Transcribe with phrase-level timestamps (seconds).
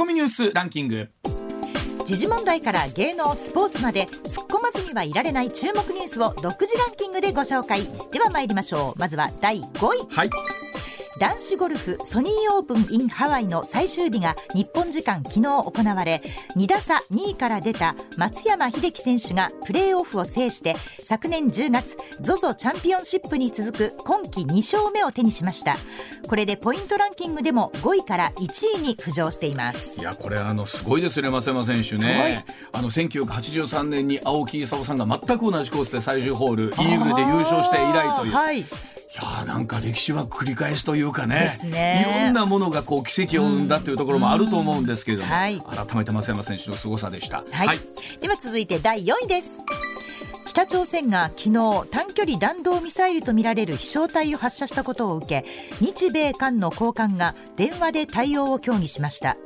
[0.00, 1.10] コミニュースランキング。
[2.06, 7.86] 時事問題から芸能スポーツまで突っ込まずにはいられない注目ニュースを独自ランキングでご紹介。
[8.10, 8.98] では参りましょう。
[8.98, 10.16] まずは第5位。
[10.16, 10.30] はい
[11.20, 16.22] 男子ゴルフソニーオープン in ハワイの最終日が日本時間昨日行われ
[16.56, 25.76] 2打差2位から出た松山英樹選手がプレーオフを制して昨年10月 ZOZO チャンピオンシップに続く今季2勝目を手にしました。
[26.26, 30.00] これでポイントランキングでも5位から1位に浮上しています。
[30.00, 32.46] いやこれあのすごいですよね松山選手ね。
[32.72, 38.66] あの1983年に青木功さんが全く同じコースで最終ホールイーグルで優勝して以来という、はいい
[39.20, 41.58] やーなんか歴史は繰り返しというかね。
[41.64, 42.06] ね。
[42.06, 45.32] いろんなものがこう奇跡を生んだというところもあると思うんですけれども、うん。
[45.32, 45.60] はい。
[45.60, 47.44] 改めて松山選手の凄さでした。
[47.50, 47.78] はい、
[48.20, 49.58] では続いて第4位です
[50.50, 55.44] 北朝鮮が昨日短距離弾道ミサイルとみられる飛翔体を発射したことを受け
[55.80, 59.36] 日米韓の高官が電話で対応を協議しました。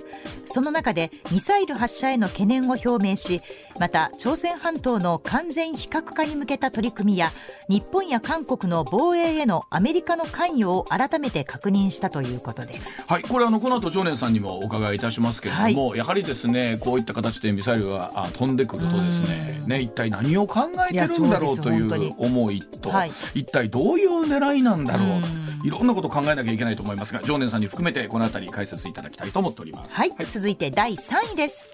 [0.46, 3.40] その中でミサイル発射への懸念を表明し
[3.78, 7.32] また朝鮮半島の完全非核化に向けた取り組みや
[7.68, 13.02] 日本や韓国の防衛へのアメリカの関与を改めて確認したということです。
[13.06, 23.06] はい、これあのこの後常念さんにもお伺いいたしますけれども、やはりですねこういった形でミサイルがあ飛んでくるとですねね一体何を考えてるんだろうという思いと、は。
[23.06, 23.12] い。
[23.34, 25.08] 一体どういう狙いなんだろう。
[25.08, 25.66] うん。
[25.66, 29.94] いろんなことを考えなきゃいけないと思いますが常念さんに含めてこのあたり解説いただきたいと思っております。
[29.94, 31.70] はい、続いて第3位です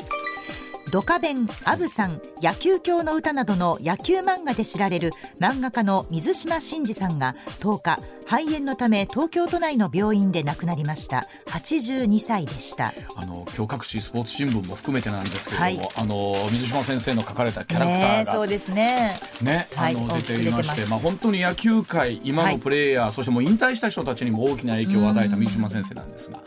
[0.91, 11.27] ドカベン、アブさん、野球教の歌などの野球漫画で知られる漫画家の水島新司さんが10日肺炎のため東京都内の病院で亡くなりました。
[11.47, 12.95] 82歳でした。
[13.17, 19.19] あの今日各紙スポーツ新聞も含めてなんですけれども、あの水島先生の書かれたキャラクターがねそうですね。
[19.43, 26.39] ね、はいあの出ていまして、まあ本当に野球界今のプレーヤー、そしてもう引退した人たちにも大きな影響を与えた水島先生なんですが、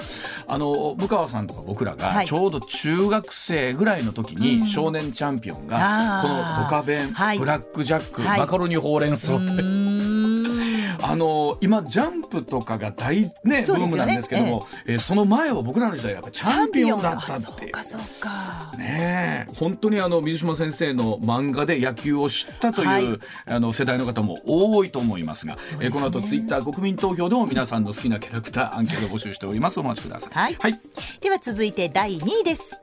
[0.48, 2.00] あの武川さんとか僕らはい。
[2.00, 7.40] がちょうど中学生ぐらいの時に少年チャンピオンがこのドカベン、はい。
[7.40, 8.40] ブラックジャック、はい。
[8.40, 9.54] マカロニほうれん草うって。
[11.06, 17.46] あの今ジャンプとかが大ねブームなんですけども、えーその前は僕らの時代はやっぱチャンピオンだったって。
[17.60, 18.74] ピオンかそうか。
[18.78, 19.54] ねえ。
[19.56, 23.20] 本当にあの水島先生の漫画で野球を知ったという、はい。
[23.48, 29.80] あの世代の方も多いと思いますがえこの後ツイッター国民投票でも皆さんの好きなキャラクターアンケートを募集しております。
[29.80, 30.34] お待ちください。
[30.34, 30.56] はい。
[30.60, 30.80] はい、
[31.20, 32.80] では続いて第2位です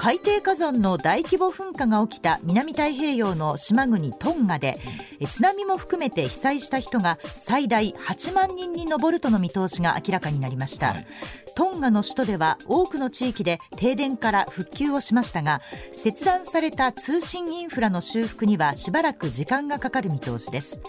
[0.00, 4.78] 海底火山の大規模噴火が起きた南太平洋の島国トンガで
[5.20, 11.06] え津波も含めて被災した人が最大8万人に上るとの見通しが明らかになりました、はい。
[11.54, 15.60] トンガの首都では多くの地域で停電から復旧をしましたが
[15.92, 20.80] 切断された通信インフラの修復にはしばらく時間がかかる見通しです。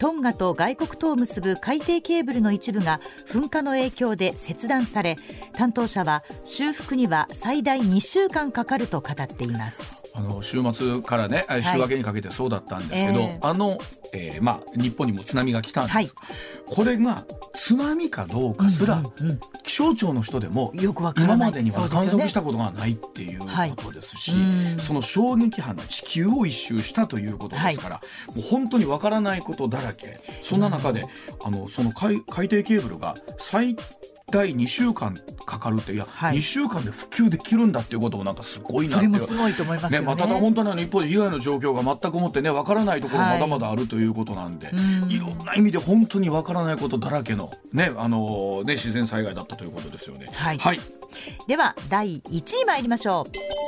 [0.00, 5.16] トンガと外国とを結ぶ海底ケーブルの一部が噴火の影響で切断され
[5.54, 10.02] 担当者は修復には最大2週間かかると語っています。
[10.14, 13.38] あの週末からねあ週明けにかけてそうだったんですけど、ええ。
[13.40, 13.78] あの、
[14.12, 16.10] えーまあ、日本にも津波が来たんです、はい。
[16.66, 21.36] これが津波かどうかすら、うんうん気象庁の人でもよくわからない。
[21.36, 23.46] 今までには観測したそことがないっていうこ
[23.82, 24.40] とですし、はい。
[24.40, 24.78] うん。
[24.78, 28.00] その衝撃波が地球を一周したということですから、
[28.34, 30.20] もう本当にわからないことだらけ。
[30.40, 31.04] そんな中で、
[31.44, 33.76] あのその海海底ケーブルが最
[34.30, 36.36] 大2週間かかるっていや、はい。
[36.36, 40.06] 2週間で復旧できるんだっていうこともなんかすごいなそれもすごいと思いますよね。
[40.06, 43.32] ねまあ、ただ本当に一方で被害の状況が全くもってねわからないところはい。
[43.34, 45.10] まだまだあるということなんで、うん。
[45.10, 50.28] いろんな意味で本当にわからないことだらけのねあのね自然災害だったということですよね。
[50.34, 50.58] はい。
[50.58, 50.80] はい。
[51.46, 53.58] では第1位参りましょう。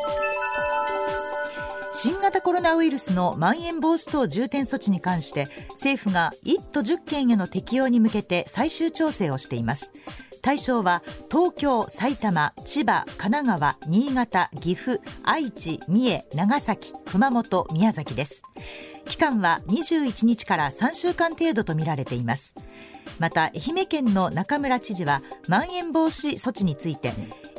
[1.92, 9.92] 新型コロナウイルスのまん延防止等重点措置に関して政府が1都10県への適用に向けて最終調整をしています
[10.42, 18.42] 対象は東京、埼玉、千葉、神奈川、新潟、岐阜、愛知、三重、長崎、熊本、宮崎です。
[19.06, 22.54] 期間は21日から3週間程度とみられています。
[23.18, 27.12] また愛媛県の中村知事はまん延防止措置について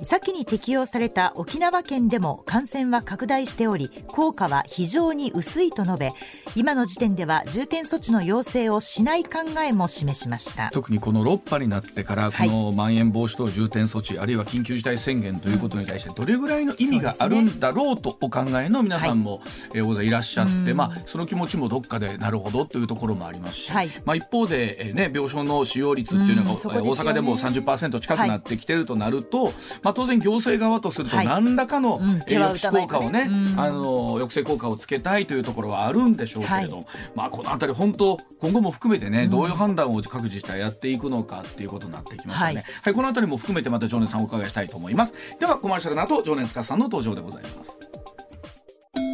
[0.03, 6.13] 先に適用された沖縄県でも感染は拡大しており効果は非常に薄いと述べ
[6.55, 10.69] 今の時点では重点措置の要請をしない考えも示しました。
[10.71, 12.49] 特にこの6波になってからこはい。
[12.49, 19.41] のまん延防止等重点措置、あるいは緊急事態宣言ということに対してどれぐらいの意味があるんだろうとお考えの皆さんも、
[19.73, 20.77] えー大勢いらっしゃって、うん。
[20.77, 23.55] まあ、その気持ちもどっかでなるほどというところもあります。
[23.55, 23.91] し、はい。
[24.05, 26.89] まあ、一方で、えーね、病床の使用率っていうのが、うね。
[26.89, 31.25] 大阪でも30%近くなってきてるとなると、ままあ、当然行政側とするとはい。
[31.25, 32.23] 何らかの、うん。
[32.27, 33.59] えー抑止効果をね、うん。
[33.59, 42.55] あの抑制効果をつけたいというところはあるんでしょうけれど、まあ、このあたり本当今後も含めてね、どういう判断を各自治体やっていくのかっていうことになってきますよね。
[42.55, 45.13] ははいい、このあたりも含めてまた常念さんお伺いしたいと思います。
[45.39, 47.79] ではコマーシャルの後常念司さんの登場でございます。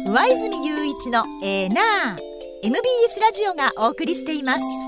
[0.06, 1.68] 上泉雄一のエー。
[1.68, 4.87] ナー MBS ラジオがお送りしています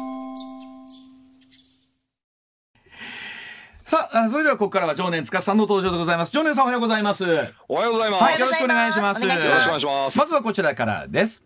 [3.91, 6.31] さあ、あそれではここからは常念司さんの登場でございます。
[6.31, 7.25] 常念さんおはようございます。
[7.25, 8.41] はい、おはようございます。
[8.41, 9.25] よろしくお願いします。
[9.25, 10.19] お願いしよろしくお願いします。
[10.19, 11.43] まずはこちらからです。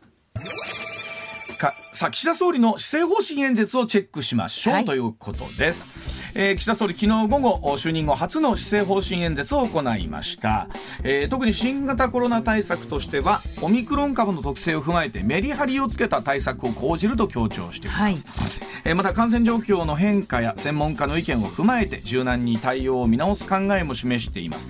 [1.56, 5.86] かさあ岸田総理の施政方針演説をチェックしましょう、はいということです、
[6.36, 10.68] えー岸田総理昨日午後就任後初の施政方針演説を行いました、
[11.02, 18.14] えー特に新型コロナ対策としてはオミクロン株の特性を踏まえてメリハリをつけた対策を講じると強調しています、はい。
[18.84, 24.68] えーまた感染状況の変化や専門家の意見を踏まえて柔軟に対応を見直す考えも示しています。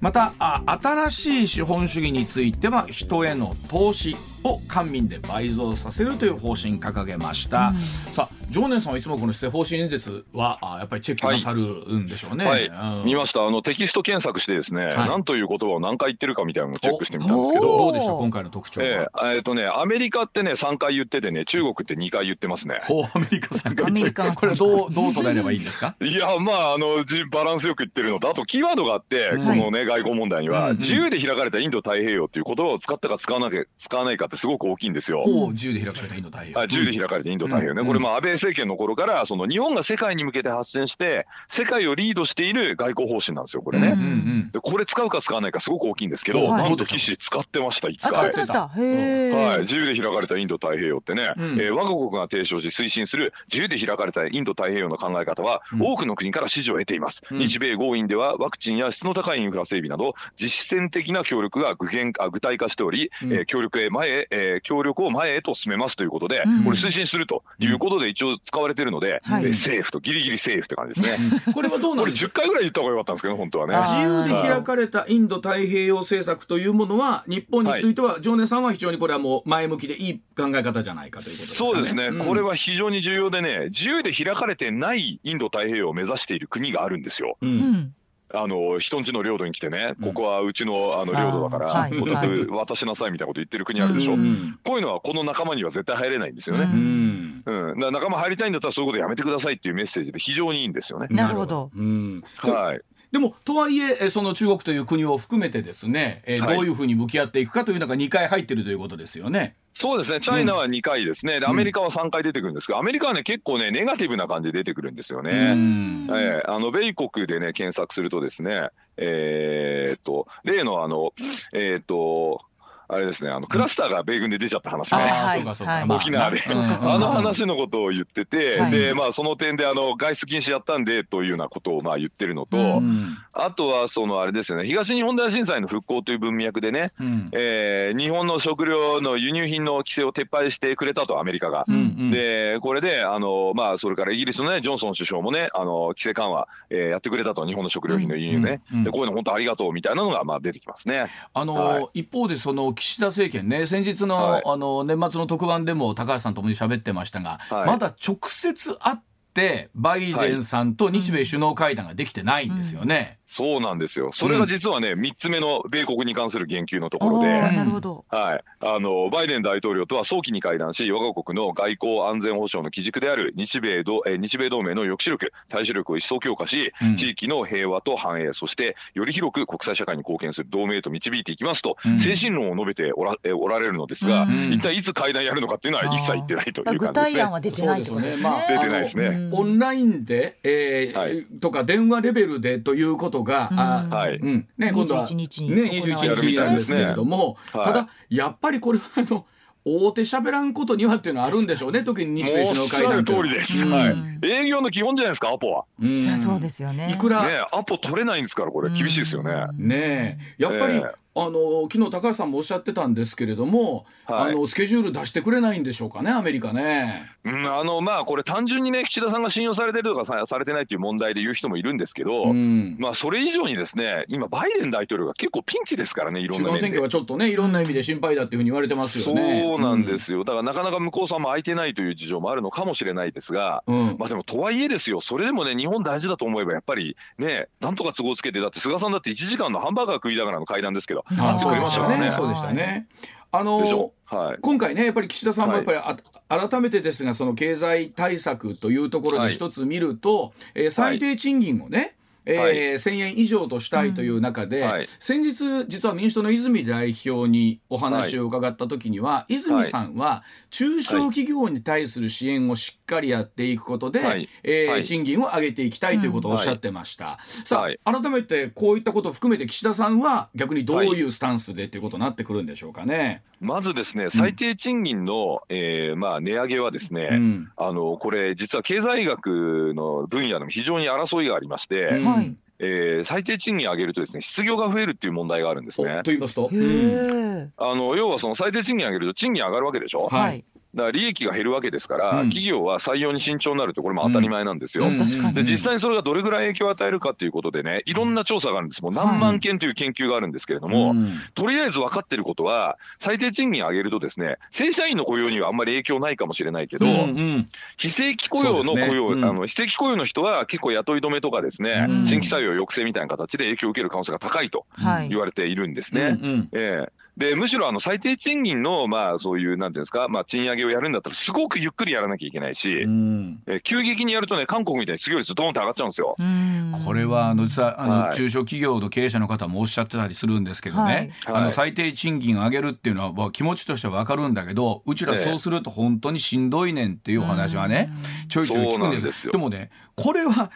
[0.00, 4.14] またあ新しい資本主義については人への投資
[4.44, 7.72] を官民で倍増させるという方針掲げました、
[8.12, 11.60] さあ常念さんはいつもこの施政方針演説はあやっぱりチェックなさる
[11.98, 13.04] んでしょうね、はい、うん。
[13.04, 13.42] 見ました。
[13.44, 14.94] あのテキスト検索してですね、い。
[14.94, 17.78] 何という言葉を何回言ってるかみたいなのをチェックしてみたんですけおど。
[17.78, 19.34] どうでした今回の特徴は、ええ。
[19.34, 22.80] えーとね、アメリカってね3回言っててね中国って2回言ってますね。
[22.84, 25.96] ほうアメリカさんがアメリカさんこれはどうどう捉えればいいんですか？
[26.00, 29.44] いやまああのじバランスよく言ってるのとあとキーワードがあって、うん。
[29.46, 35.20] このね外交問題には、うんうん自由で開かれたインド太平洋っていう言葉を使ったか使わなきゃ使わないかってすごく大きいんですよ。
[35.20, 36.58] ほう自由で開かれたインド太平洋。
[36.60, 37.86] あ自由で開かれてインド太平洋ね、うん。
[37.86, 43.88] これまあ安倍政権の頃からその日本が世界に向けて発信して世界をリードしている外交方針なんですよこれね。
[43.88, 46.62] うんうんでこれ使うか使わないかすごく大きいんですけど、はい。
[46.64, 48.28] なんと岸使ってました一回。
[48.28, 48.70] ってました。
[48.76, 51.60] へえ、はい、自由で開かれたインド太平洋ってね、うん。
[51.60, 55.82] えー我が国が提唱し推進する自由で開かれたインド太平洋の考え方は、うん。
[55.82, 57.38] 多くの国から支持を得ています、うん。
[57.38, 63.32] 日米豪印ではワクチンや質の高いインフラ整備など実践的な協力が具現あ具体化しており、うん。
[63.32, 66.64] えー協力へ前へ、えー協力を前へと進めますということで、うん。
[66.64, 71.42] これ推進するということで一応使われてるので、はいえーセーフとギリギリセーフって感じですね。
[71.46, 73.74] う んこれはどうなこれんですか？10回ぐらい言った方がよかったんですけど本当はね。
[73.74, 81.70] あ自由で開かれたインド太平洋政策というものは日本については常念さんは非常にこれはもう前向きでいい考え方じゃないかということですかね。
[81.72, 87.36] そうですね、んこれは非常に重要でね自由で開かれてないインド太平洋を目指している国があるんですよ。
[87.40, 87.94] ううんん
[88.34, 90.04] あの人んちの領土に来てね、うん。
[90.06, 92.46] ここはうちのあの領土だから、お宅はい。
[92.46, 94.16] 渡しなさいみたいなこと言ってる国あるでしょ、う
[94.64, 96.64] こういうのはこの仲間には絶対入れないんですようね。
[96.64, 97.42] うん
[97.76, 101.06] 仲間入りたいんだったらそういうことやめてくださいっていうメッセージで非常にいいんですよね。
[101.10, 101.70] なるほど。
[101.74, 102.80] うんはい、
[103.12, 109.56] でもとはいええその中国という国を含めてですね、えどういうふうに向き合っていくかというのが2回入ってるということですよね。
[109.78, 110.20] そうですね。
[110.20, 115.54] チャイナは2回ですね、でアメリカは3回出てくるんですけどアメリカはね結構ねネガティブな感じで出てくるんですようね。
[115.54, 116.08] ん。
[116.10, 121.12] ええあの米国でね検索するとですねえーっと例のあの
[121.52, 122.40] えーっと
[122.88, 125.44] あれですねあのクラスターが米軍で出ちゃった話ね。
[125.88, 128.70] 沖縄で、あの話のことを言ってて、はい。
[128.70, 133.18] でまあその点であの外出禁止やったんでというようなことをまあ言ってるのと、うん。
[133.32, 137.28] あとはそのあれですよね東日本大震災の復興という文脈でね、うん。
[137.32, 141.64] えー日本の食料の輸入品の規制を撤廃してくれたとアメリカが。
[141.66, 142.10] うんうん。
[142.10, 148.84] でこれであの、まあ、それからイギリスの、ね、ジョンソン首相もねあの規制緩和、えーやってくれたと日本の食料品の輸入ね、うんうん。
[148.84, 151.10] でこういうの本当ありがとうみたいなのが、まあ、出てきますね。
[151.34, 152.00] あのはい。
[152.00, 158.96] 一方でその岸田政権ね先日の,、はいあの年末の特番でも高橋さんとも喋ってましたが、はいまだ直接会っ
[159.34, 163.18] てバイデンさんと日米首脳会談ができてないんですよね。
[163.26, 164.10] そうなんですよ。
[164.12, 167.28] それが実はね、3つ目の米国に関する言及のところで。
[167.28, 168.04] なるほど。
[168.08, 176.96] はい、あのバイデン大統領とは早期に会談し我が国の外交安全保障の基軸である日米同えー日米同盟の抑止力対処力を一層強化し、うん。
[176.96, 181.98] 地域の平和と繁栄そしてより広く国際社会に貢献する同盟へと導いていきますと、うん。
[181.98, 184.52] 精神論を述べておらえーおられるのですが、うん。
[184.52, 187.16] 一体いつ会談やるのかっていうのは一切言ってないという具感じですね。
[187.16, 188.16] 体案は出てないですね。
[188.18, 189.06] まあ出てないですね。
[189.06, 189.34] うん。
[189.34, 191.24] オンラインで、えーはい。
[191.40, 193.90] とか電話レベルでということが、あうん。
[193.90, 194.16] はい。
[194.16, 194.48] うん。
[194.58, 199.26] ね、今度は21日にね、行われる21日なんですけれども、はいただやっぱりこれはあの
[199.64, 201.82] 大手喋らんことにはっていうのはあるんでしょうね。
[201.82, 203.72] 特に日米もうお首脳っしゃる通会談というのはりです、うん。
[203.72, 205.64] はい、営業の基本じゃないですかアポは。
[205.80, 205.98] うん。
[205.98, 206.92] じゃあそうですよね。
[206.92, 208.70] いくらねアポ取れないんですからこれ。
[208.70, 209.32] 厳しいですよね。
[209.56, 210.42] ねえ。
[210.42, 217.10] やっぱり、ええあの昨日高橋さんもおっしゃってたんですけれども、はいあのスケジュール出してくれないんでしょうかねアメリカね。
[217.24, 226.82] うん、あのまあこれ単純にね岸田さんが信用されてるとかさされてないっていう問題で言う人もいるんですけど、うんまあそれ以上にですね今バイデン大統領が結構ピンチですからねいろんな選挙。
[226.82, 229.42] がちょっとねいろんな意味で心配だっていうふうに言われてますよね。
[229.42, 233.96] そうなんですよだからなかなか向こうさんも空いてないという事情もあるのかもしれないですが、うん。
[233.98, 241.98] まあでもとはいえですよそれでもね日本大事だと思えばやっぱりねなんとか都合つけてだって菅さんだって1時間のハンバーガー食いながらの会談ですけどあそうでしたね。
[241.98, 242.10] ね。
[242.10, 242.86] そうでしたね。
[243.32, 244.38] あのはい。
[244.40, 252.56] 今回ねやっぱり岸田さんもやっぱりあ、改めてですがその経済対策というところで一つ見ると、えー最低賃金をね、えーはい。
[252.56, 254.86] 1000円以上としたいという中で、はい。
[254.98, 264.28] 先日実は民主党の泉代表にお話を伺った時には、泉さんは中小企業に対する支援をしっかりやっていくことで、はい。
[264.42, 264.84] えーはい。
[264.84, 267.18] 賃金を上げていきたいということをおっしゃってました。
[267.44, 267.78] さあ、はい。
[267.84, 273.22] 改めてこういったことを含めて岸田さんは逆にどういうスタンスでということになってくるんでしょうかね。
[273.38, 277.52] まずですね最低賃金の、えーまあ値上げはですね、うん。
[277.56, 282.34] あのこれ実は経済学の分野でも非常に争いがありまして、うんはい。
[282.58, 286.02] えー最低賃金上げるとですね失業が増えるっていう問題があるんですおねと。
[286.04, 290.08] 言いますと、あの要はその最低賃金上げると賃金上がるわけでしょ？
[290.08, 290.20] はい。
[290.22, 290.44] はい
[290.76, 292.28] だから利益が減るわけですから、うん。
[292.28, 294.86] 企業は採用に慎重になるってこれも当たり前なんですよ。
[294.86, 298.82] うんで実際にそれがどれぐらい影響を与えるかということでねいろんな調査があるんです。
[298.82, 301.18] もう何万件という研究があるんですけれども、うん。
[301.34, 306.94] とりあえず分かってることは最低賃金上げるとですね正社員の雇用にはあんまり影響ないかもしれないけど、うんう
[307.38, 307.46] ん。
[307.76, 309.16] 非正規雇用の雇用、ね。
[309.16, 309.24] うん。
[309.24, 312.06] あの非正規雇用の人は結構雇い止めとかですね、うん。
[312.06, 315.08] 新規採用抑制みたいな形で影響を受ける可能性が高いとはい。
[315.08, 316.18] 言われているんですね。
[316.20, 316.48] うんうん。
[316.52, 323.42] ええでむしろあの最低賃金のまあそういうなんていうんですか、まあ、賃上げをやるんだったらすごくゆっくりやらなきゃいけないし、うん。
[323.46, 326.14] えー急激にやるとね韓国みたいに失業率ドーンって上がっちゃうんですよ。
[326.18, 326.74] うん。
[326.84, 328.14] これはあの実はあの、はい。
[328.14, 331.10] 中小企業の経営者の方もおっしゃってたりするんですけどね、はい。
[331.26, 331.44] あはい。
[331.44, 337.90] の最低賃金を上げるっていうのは、まあ、気持ちとしては分かるんだけどうちらええそうすると本当にしんどいねんっていうお話はね、
[338.28, 339.02] ちょいちょい聞くんです。
[339.02, 339.32] んですよ。
[339.32, 340.50] でもねこれは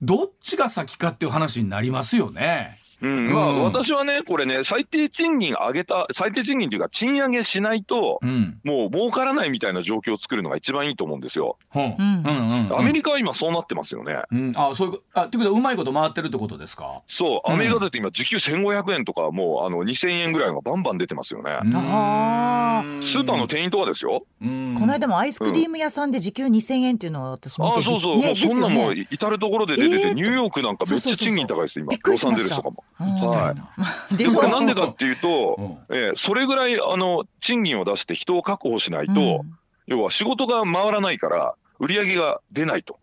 [0.00, 2.78] どっちが先かっていう話になりますよね。
[3.00, 3.32] うん。
[3.32, 3.62] まあ、うん。
[3.62, 8.58] 私はねこれね最低賃金上げた最低賃金というか賃上げしないと、うん。
[8.64, 11.56] もう儲からないみたいな状況を作るのが一番いいと思うんですよ。
[11.74, 11.78] う。
[11.78, 11.92] んうん。
[12.26, 12.78] うんうんうん。
[12.78, 14.22] アメリカは今そうなってますよね。
[14.32, 17.02] うん、あそういうこあってことはうまいこと回ってるってことですか？
[17.06, 17.50] そう。
[17.50, 21.52] アメリカだって今時給1500円とかもうあの2000円ぐらいがバンバン出てますよね。
[21.52, 23.02] あうん。
[23.02, 24.24] スーパーの店員とかですよ。
[24.42, 24.76] うん。
[24.78, 31.86] この間もアイスクリーム屋さんで時給2000円っていうのを私見てああそうそう、ねもうそんなもう至る所で出てて、えーニューヨークなんかめっちゃ賃金高いです今。
[31.86, 32.84] そうそうそうびっくりロサンゼルスとかも。
[32.98, 34.16] はな。
[34.16, 35.56] でこれなんでかっていうと、
[35.88, 35.96] うん。
[35.96, 39.58] えーそれぐらいあの賃金を出して人を確保しないと、うん。
[39.86, 42.98] 要は仕事が回らないから売り上げが出ないと。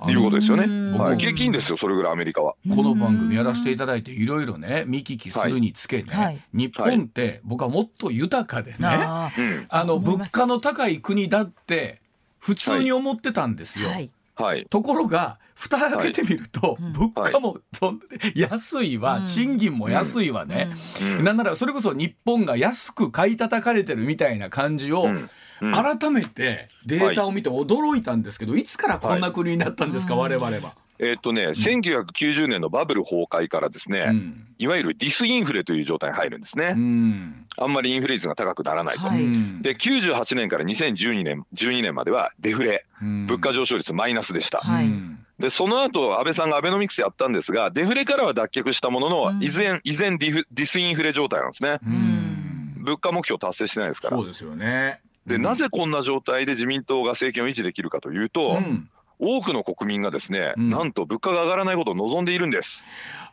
[0.00, 0.64] あいうことですよね。
[0.64, 1.46] うんはい、景気い。
[1.46, 2.54] いんですよそれぐらいアメリカは。
[2.74, 6.40] この番組やらせていただいていろいろね見聞きするにつけね、はい。
[6.52, 9.32] 日本って僕はもっと豊かでね、あ
[9.68, 12.00] あうんの物価の高い国だって
[12.38, 13.88] 普通に思ってたんですよ。
[13.88, 14.10] ーはい。
[14.36, 14.66] はい。
[14.70, 18.00] ところが蓋開けてみると、うん物価もそん
[18.34, 19.26] 安いわ、うん。
[19.26, 20.70] 賃金も安いわね、
[21.02, 21.24] うん。
[21.24, 25.30] なんならそれこそ日本が安く買い叩かれてるみたいな感じを、うん。
[25.60, 25.72] うん。
[25.72, 30.36] 改めてデータを見て驚いたんですけど、い、つからこんな国になったんですか、はい。
[30.36, 30.74] 我々は。
[31.00, 34.46] えーっとね、1990年のバブル崩壊からですね、うん。
[34.58, 36.74] いわゆるディスインフレという状態に入るんですね。
[36.76, 37.46] うん。
[37.56, 39.08] あんまりインフレ率が高くならないと。
[39.08, 42.86] はいうんで98年から2012年12年まではデフレ。
[43.02, 43.26] うん。
[43.26, 44.58] 物価上昇率マイナスでした。
[44.58, 51.78] はいうんでその後安倍さんがアベノミクスやったんですがデフレからは脱却したものの、うん依然依然ディフディスインフレ状態なんですね。
[51.86, 54.26] うん物価目標達成してないですからそう。
[54.26, 55.00] ですよね。
[55.26, 60.70] でなぜこんな状態で自民党が政権を維持できるかというと、うん多くの国民がですね、うん。
[60.70, 62.84] なんと物価が上がらないことを望んでいるんです。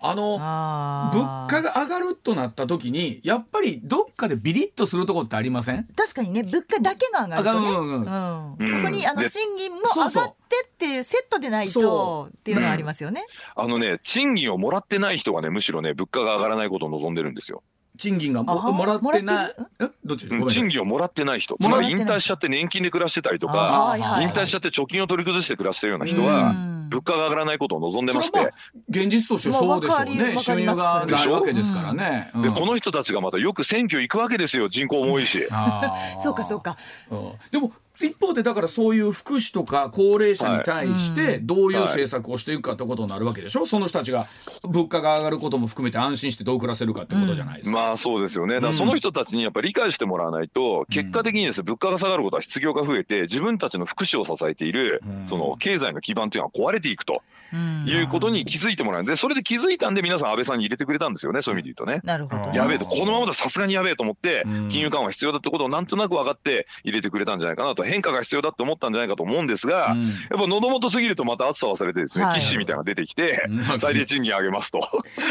[0.01, 5.87] あの物価が上がるとなった時にやっぱりどっかでビリッとするとこってありません？
[5.95, 13.25] 確かにね物価だけが上がるとね、そこにあので賃金も上がってっていうセットでないそとっていうのがありますよね。
[13.55, 17.63] あのね賃金をもらってない人がねむしろね物価が上がらないことを望んでるんですよ。
[17.97, 19.55] 賃金がももらってない。
[20.03, 20.27] どっち？
[20.27, 21.57] 賃金をもらってない人。
[21.61, 26.89] つまり引退しちゃって年金で暮らしてたりとあか引退しちゃって貯金を取り崩して暮らしてるような人うはん。
[26.89, 28.53] 物価が上がらないことを望んでまして。
[28.89, 32.31] 現実としてそうでしょうねり収入がないわけですからね。
[32.35, 32.53] でうん。
[32.53, 35.47] この人たちがまたよく選挙行くわけですよ人口も多いし。
[36.19, 36.77] そうかそうか。
[37.09, 37.31] うん。
[37.51, 44.25] でも一方でだからそういう福祉とか高齢者に対してどういう政策をしていくかってことになるわけでしょ、その人たちが
[44.63, 47.75] 物価が上がることも含めて安心してどう暮らせるかってことじゃないですか。
[47.75, 48.55] まあそうですよね。
[48.55, 57.21] だからその人たちにやっぱり理解してもらわないと、結果的にですね、物価が下がることは失業が増えて、自分たちの福祉を支えている、その経済の基盤というのは壊れていくと。
[57.53, 62.01] いうことに気づいてもらうんでそれで気づいたんで皆さん安倍さんに入れてくれたんですよねそういう意味で言うとね。
[62.03, 62.57] なるほど。
[62.57, 69.95] やべえとこのままださすがにやべえと思って金融緩和必要だってことをなんとなく分かって入れてくれたんじゃないかなと変化が必要だって思ったんじゃないかと思うんですが、
[70.29, 73.47] やっぱ喉元すぎるとまた暑さ忘れてですね、はい、岸みたいなのが出てきて、
[73.79, 74.79] 最低賃金上げますと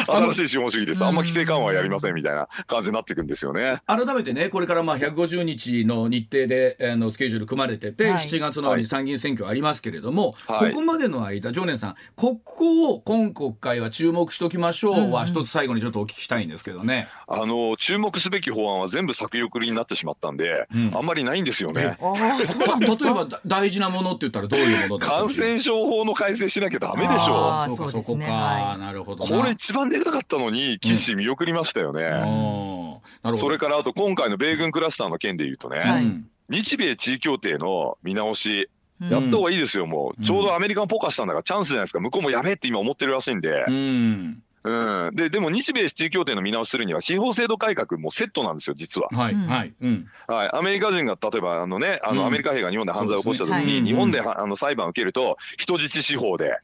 [0.07, 1.05] 新しい資本主義です。
[1.05, 3.83] あんま規制緩和やりませんみたいな感じになっていくんですよね。
[3.87, 17.09] 改めてねこれからまあ150日の日程であのスケジュール組まれてて、はい、7月のに参議院選挙ありますけれども、はい、ここまでの間常念さんここを今国会は注目しときましょうは一つ最後にちょっとお聞きしたいんですけどね。
[17.27, 21.99] あの注目すべき法案は全部先送りになってしまったんで、うん、あんまりないんですよね。
[22.01, 27.69] 例えば大事なものって言ったらどういうもの感染症法の改正しなきゃダメでしょう。
[27.69, 29.25] そうかそこか、はい、なるほど。
[29.25, 33.01] これ一番でかかったのに岸見送りましたよね。
[33.25, 38.69] うん、それからあと今回の米軍クラスターの件で言うとね、はい、日米地位協定の見直し
[39.01, 42.01] やった方がいいですよ、もう、ちょうどアメリカンポカしたんだからチャンスじゃないですか。
[42.01, 43.65] 向こうもやべえって今思ってるらしいんで。
[43.69, 49.09] うんうん、ででも日米地位協定の見直しするには司法制度改革もセットなんですよ実は。
[49.13, 50.09] はいはいうん。
[50.27, 56.57] はい、アメリカ人が例えばあの、ね、あのアメリカ兵が日本で犯罪を起こした時に、日本であの裁判を受けると人質司法で、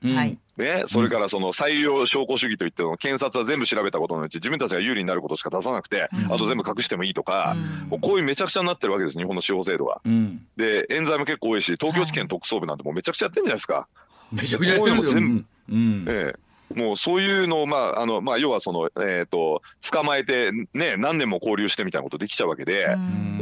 [0.57, 7.55] ね、それからその採用証拠主義といっての検察は全部調べたことのうち自分たちが有利になることしか出さなくて、あと全部隠してもいいとか、
[7.91, 10.01] もうこういうめちゃくちゃになってるわけです日本の司法制度が。
[10.57, 13.87] で冤罪も結構多いし東京地検特捜部なんてもうめちゃくちゃやってるんじゃないですか。
[14.33, 16.05] めちゃくちゃやってる全部、うん。
[16.09, 22.97] ええもうそういうのを、まああのまあ、要はその、えーと、捕まえて、ね、何年も交流してみたいなことできちゃうわけで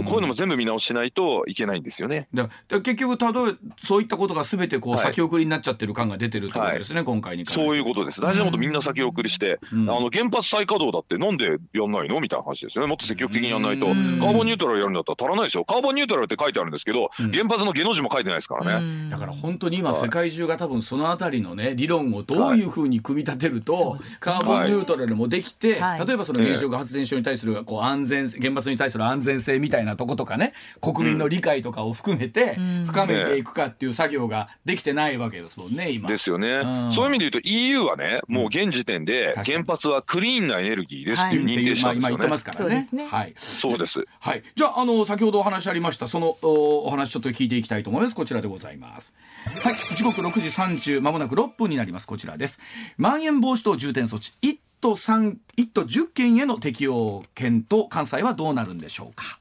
[0.06, 2.28] こういうのも全部見直しないといけないんですよね。
[2.32, 8.20] だ結局例えそういったことがすべてこう先送りになっちゃってる感が出てるってことですね、はい、今回にそういうことです。
[8.20, 12.88] 大事なことみんな先送りして、あの原発再稼働だってなんでやんないのみたいな話ですよね。
[12.88, 13.86] もっと積極的にやんないと。
[13.86, 19.10] カーボンニュートラルやるんだったら足らないですよカーボンニュートラルって書いてあるんですけど、原発の下の字も書いてないですからね。
[19.10, 32.56] だから本当に今世界中が多分そのあたりのね理論をどういうふうに組み立てると、はいカーボンニュートラルもできて、はい、例えばその原子力発電所に対するこう安全原発に対する安全性みたいなとことかね国民の理解とかを含めて
[32.86, 36.08] 深めていくかっていう作業ができてないわけですもんね今。
[36.08, 42.10] ですよね、うん、そういう意味で言うと EU はねもう現時点で原発はクリーンなエネルギーですっていう認定したんですよね。
[42.10, 42.88] はい、今言ってますからね。
[42.92, 44.04] ねはい、そうです。
[44.20, 44.42] はい。
[44.54, 48.14] じゃああの先ほどお話ありましたそのお話ちょっと聞いていきたいと思います。
[48.14, 49.14] こちらでございます。
[49.48, 49.74] はい。
[49.96, 50.48] 時刻6時
[50.88, 52.06] 30まもなく6分になります。
[52.06, 52.60] こちらです。
[52.96, 59.38] まん延防止等重点措置1都3 1都10県への適用権と関西はどうなるんでしょうか。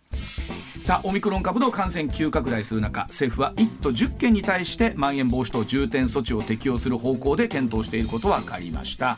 [0.88, 9.18] さあオミクロン株の感染急拡大する中政府は1都10県に対してまん延防止等重点措置を適用する方向で検討していることは分かりました。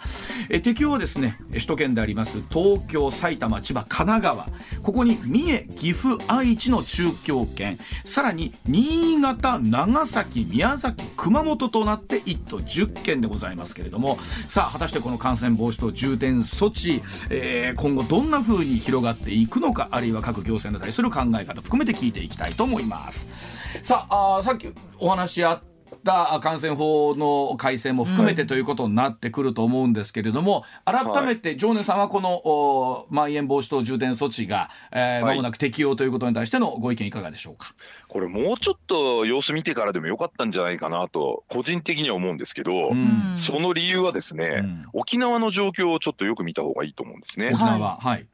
[0.50, 4.48] え適用はですね首都圏であります東京埼玉千葉神奈川。
[4.82, 7.78] ここに三重岐阜愛知の中京圏。
[8.04, 14.18] さらに新潟長崎宮崎熊本となって1都10県でございますけれども。
[14.48, 21.59] さあ果たしてこの感染防止等重点措置、えー、今後どんな風に広がっていくのかあるいは各行政に対する考え方。
[21.62, 23.60] 含めて聞いていきたいと思います。
[23.82, 25.62] さああさっきお話あっ
[26.04, 37.74] た感染法の改正も含めてということになってくると思うんですけれども、うん、改めて常念さんはこのまん延防止等重点措置が、えー、間もなく適用ということに対してのご意見いかがでしょうか？
[38.08, 47.52] これもうちょっと様子見てからでもよかったんじゃないかなと個人的には思うんですけど、うん、その理由はですね、うん、沖縄の状況をちょっとよく見た方がいいと思うんですね。
[47.54, 48.06] 沖縄はい。
[48.06, 48.28] はい、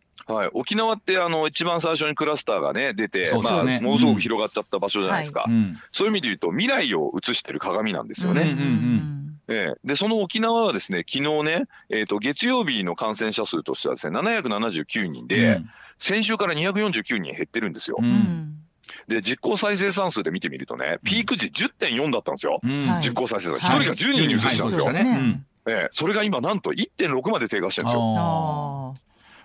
[0.54, 8.42] 沖縄ってあの一番最初にクラスターがね出て、ね、まあ、ものすごく広がっちゃった場所じゃないですか、うんはい、そういう意味で言うと未来を映してる鏡なんですよね。
[8.42, 9.40] うんうんうん。
[9.48, 17.98] ええ、でその沖縄はですね昨日ね、えーと、月曜日の感染者数としてはですね779人で、うん、先週から249人減ってるんですよ。
[18.00, 18.56] うん。
[19.08, 25.44] で実効再生産数で見てみるとねピーク時10.4だったんですよ、うん、実効再生産、はい、1人が10人に移したんですよ、はいね。
[25.68, 28.96] ええ、それが今なんと1.6まで低下してるんですよ。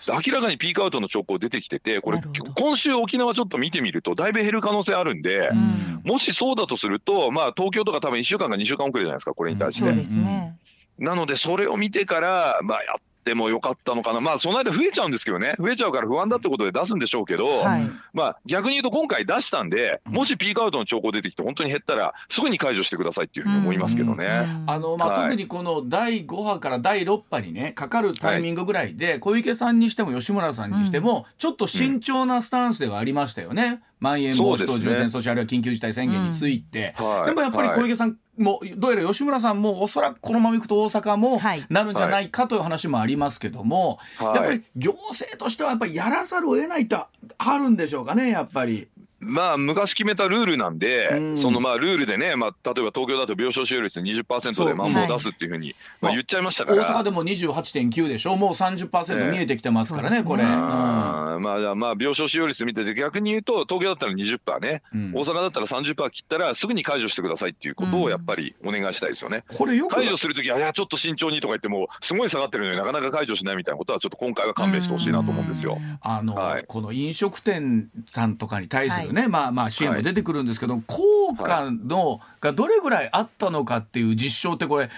[0.08, 2.20] 明らかにピークアウトの兆候出てきててこれ
[2.56, 9.88] 今週沖縄ちょっと見てみるとだいぶ減る可能性あるんで、うん、もしそうだとするとまあ東京とか多分1週間か2週間遅れじゃないですかこれに対して。
[9.88, 10.56] うん、
[10.98, 14.20] なのでそれを見てから、まあ、やっってもよかったのかな。
[14.20, 15.54] まあその間増えちゃうんですけどね。
[15.58, 24.26] 増えちゃうから不安だってことで出すんでしょうけど、はい、まあ逆に言うと今回出したんでもしピークアウトの兆候出てきて本当に減ったらすぐに解除してくださいっていうふうに思いますけどね。
[24.66, 33.82] あのまあ、はい、特にこの第5波から第6波にねかかるタイミングぐらいで、小池さんにしても吉村さんにしても、ちょっと慎重なスタンスではありましたよね。
[33.98, 34.22] まん。
[34.22, 36.94] 延防止等重点措置、あるいは緊急事態宣言について、
[37.26, 47.06] でもやっぱり小池さんもどうやら吉村さんもおそらくこのままいくと大阪もなるんじゃないかという話もありますけども、やっぱり行政としてはやっぱりやらざるを得ないと
[47.38, 48.88] あるんでしょうかねやっぱり。
[49.20, 58.36] まあ昔決めたルールなんで、うん、そのまあルールでね、まあ、例えば東京だと病床使用率20%でまん防を出すっていうふうに、まあ、言っちゃいましたから、大阪でも28.9でしょ？
[58.36, 61.36] もう30%見えてきてますからね、えー、これ、うん、ま
[61.70, 75.78] あまあ病床使用率見て逆に言うと東京だったら20%ね、うん、大阪だったら30%切ったらすぐに解除してくださいっていうことをやっぱりお願いしたいですよね、これよく解除する時はいやちょっと慎重にとか言ってもすごい下がってるのになかなか解除しないみたいなことはちょっと今回は勘弁してほしいなと思うんですよ。
[76.00, 84.90] あの、はい、この飲食店さんとかに対するね、はい、まあまあ支援も出てくるんですけど、はい、効果のがどれぐらいあったのかっていう実証ってこれ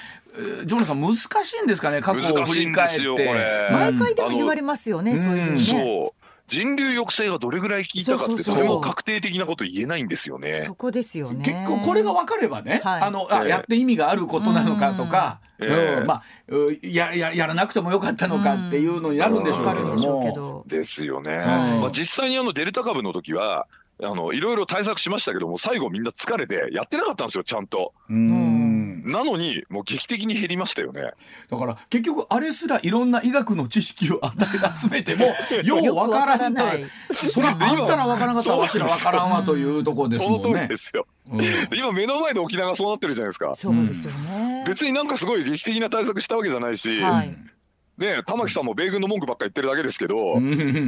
[0.66, 1.26] ジョナさん難し
[1.60, 2.00] いんですかね？
[2.00, 3.70] 過去を振り返って。
[3.72, 6.10] 毎回でも言われますよねそういうふうにね。
[6.48, 10.62] 人流抑制がどれぐらい効いたかってそれも確定的なこと言えないんですよね。
[10.66, 11.42] そこですよね。
[11.44, 16.22] 結構これが分かればね、はい、あのあ、えー、やって意味があることなのかとか、うん、うん、まあ
[16.82, 20.64] やややらなくてもよかったのかっていうのになるんでしょうけども。
[20.66, 21.38] ですよね。
[21.38, 21.46] はい、
[21.80, 23.66] まあ実際にあのデルタ株の時は
[24.02, 27.92] あのいろいろ対策しましたけども最後みんな疲れてやってなかったんですよちゃんと。
[28.08, 31.02] なのにもう劇的に減りましたよね。
[31.50, 35.26] だから結局あれすらいろんな医学の知識を与え集めても
[35.64, 36.62] ようわからんと
[37.12, 40.42] それあったらわからなかったらわしらわからんわというところですもんね。
[40.42, 41.06] その通りですよ。
[41.30, 41.42] うん、
[41.76, 43.54] 今目の前で沖縄がそうなってるじゃないですか。
[43.54, 44.64] そうですよね。
[44.66, 47.00] 別になんかすごい劇的な対策したわけじゃないし。
[47.00, 47.51] はい
[48.02, 50.40] ね玉木さんも米軍の文句ばっか言ってるだけですけど、で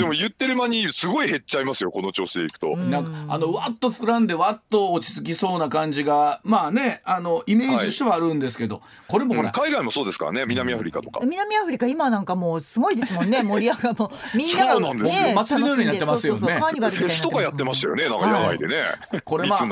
[0.04, 2.76] も言ってる間にすごい減っちゃいますよこの調子でいくと。
[2.76, 11.20] なんかあのわっと膨らんでわっと落ち着きそうな感じがまあねあのイメージとしてはあるんですけど、はい、これもほら、うん、海外もそうですからね南アフリカとか。
[11.22, 16.40] 南アフリカ今なんかもうすごいですもんね 盛り上がもうみんなが、ね、祭りのようになってますよね。
[16.40, 18.76] フェスとかやってましたよねなんか野外でね。
[19.10, 19.64] はい、これまあ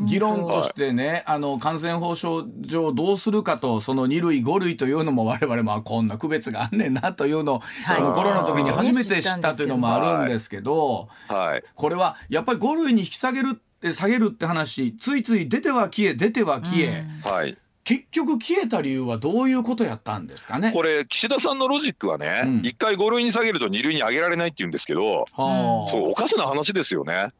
[0.00, 13.60] 議論としてね、あの感染法上どうするかとその二類五類というのも我々もこんな区別があんねんなというのをはい、あのコロナの時に初めて知ったというのもあるんですけど、はい、これはやっぱり5類に引き下げる
[13.92, 17.04] 下げるって話ついつい出ては消え出ては消え。
[17.24, 17.56] はい
[17.88, 27.32] 結局消えた理由はどういうことやったんですかねこれ岸田さんのロジックはね、うん、1回5類に下げると2類に上げられないって言うんですけど、そうおかしな話ですよね。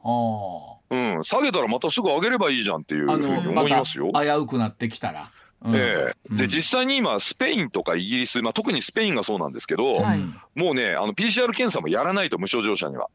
[0.90, 4.10] うん、下げたらまたすぐ上げればいいじゃんっていうふうに思いますよ。
[4.14, 5.30] 危うくなってきたら。
[5.66, 6.36] ええ。
[6.36, 10.20] で実際に今スペインとかイギリス、まあ、特にスペインがそうなんですけど、はい、
[10.54, 13.08] もうねあの PCR 検査もやらないと無症状者には。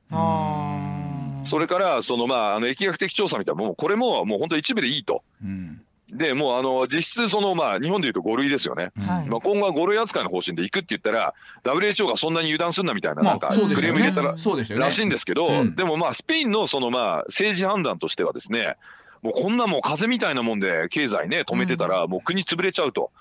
[1.45, 5.23] それからそのまああの疫学的調査みたいなもうこれももう本当一部でいいと。
[5.43, 5.81] うん。
[6.13, 14.35] でもうあの実質そのまあ日本でいうと5類ですよね、はい、まあ今後は5類扱いの方針でいくって言ったら WHO がそんなに油断すんなみたいななんかクレーム入れたら
[14.77, 18.77] らしいんですけどでもまあスペインのそのまあ政治判断としてはですね
[19.23, 23.11] もうこんなもう風みたいなもんで経済ね止めてたらもう国潰れちゃうと。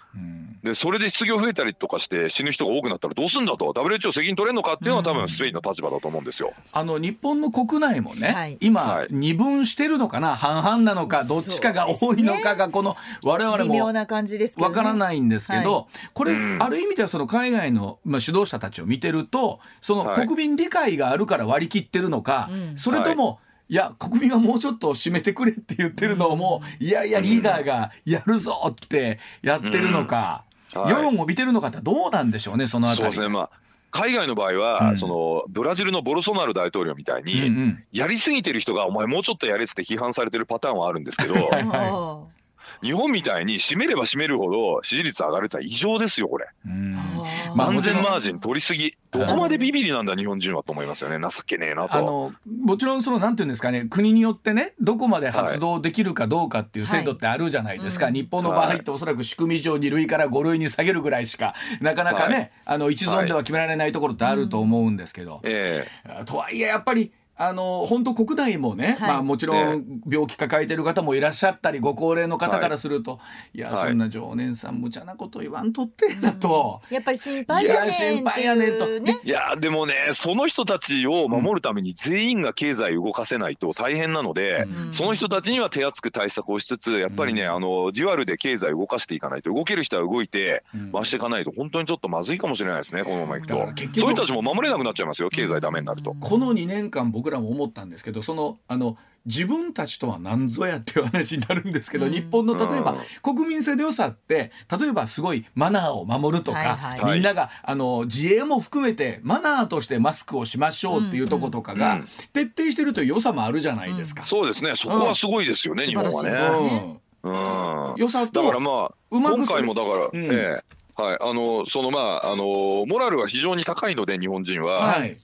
[0.62, 6.52] でそれで失業増えたりとかして死ぬ人が多くなったらどうすんだと？WHO 責任取れるのかっていうのは多分スペインの立場だと思うんですよ。
[6.72, 10.36] あの日本の国内もね、はい、今、二分してるのかな？
[10.36, 30.44] 半々なのかどっちかが多いのかがこの我々もわからないんですけど、これ、ある意味ではその海外の、まあ、指導者たちを見てるとその国民理解があるから割り切ってるのか、それとも、いや国民はもうちょっと締めてくれって言ってるのをもういやいやリーダーがやるぞってやってるのか、
[30.74, 32.98] 世論を見てるのかってどうなんでしょうねそのあたり。
[32.98, 33.28] そうですね。
[33.28, 33.50] まあ
[33.92, 37.42] 海外の場合は、うん、そのブラジルのボルソナル大統領みたいに、うん。
[37.42, 42.41] うん、やりすぎてる人がお前もうちょっとやれっつって批判されてるパターンはあるんですけど、はいはい、
[42.82, 46.46] 日本みたいに締めれば締めるほど支持率上がるって異常ですよこれ。
[46.64, 48.96] 安全マージン取りすぎ。
[49.10, 51.18] どこまでビビりなんだ日本人はと思いますよね。
[51.20, 51.94] 情けねえなと。
[51.94, 67.12] あのもちろんそのなんていうんですかね国によってねどこまで発動できるかどうかっていう制度ってあるじゃないですか、はい、日本の場合っておそらく仕組み上2類から5類に下げるぐらいしかなかなかね、はい、あの一存では決められないところってあると思うんですけど、はい、えー、とはいえやっぱり
[67.48, 73.18] あの本当国内もね、はい、まあもちろん病気抱えてる方もいらっしゃったり、ご高齢の方からすると、は
[73.54, 93.54] い、いや、そんな常念さん無茶なこと言わんとってなと、うん、やっぱり心配やねん心配やねんと、ね、いやでもねその人たちを守るために全員が経済を動かせないと大変なので、うん、その人たちには手厚く対策をしつつやっぱりね、うん、あのデュアルで経済を動かしていかないと動ける人は動いて回していかないと本当にちょっとまずいかもしれないですねこのままいくと。
[93.54, 93.62] そ
[94.06, 96.14] ういう人たちも守れなくなっちゃいますよ経済ダメになると。
[96.20, 114.26] この2年間僕らも思ったんですけどそのあの自分たちとは何ぞやっていう話になるんですけど、うん、日本の例えば、うん、国民性の良さって例えばすごいマナーを守るとか、はいはい、みんながあの自衛も含めてマナーとしてマスクをしましょうっていうとことかが、徹底してるという良さもあるじゃないですか。
[114.26, 114.74] そうですね。
[114.74, 117.00] そこはすごいですよね、日本はね。
[117.22, 120.60] うん、良さとだからまあ今回もだから、え
[120.98, 121.00] え。
[121.00, 121.18] はい。
[121.20, 124.78] あのそのまああのモラルは非常に高いので日本人は。
[124.78, 125.18] はい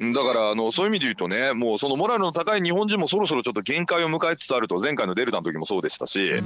[0.00, 6.42] だからあのそういう意味で言うとねもうそのモラルの高い日本人もそろそろちょっと限界を迎えつつあると前回のデルタの時もそうでしたし。